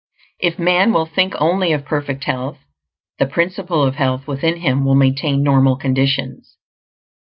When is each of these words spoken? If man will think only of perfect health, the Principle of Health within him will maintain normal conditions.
If 0.39 0.57
man 0.57 0.93
will 0.93 1.05
think 1.05 1.35
only 1.37 1.73
of 1.73 1.85
perfect 1.85 2.23
health, 2.23 2.57
the 3.19 3.27
Principle 3.27 3.83
of 3.83 3.93
Health 3.97 4.25
within 4.25 4.57
him 4.57 4.83
will 4.83 4.95
maintain 4.95 5.43
normal 5.43 5.75
conditions. 5.75 6.57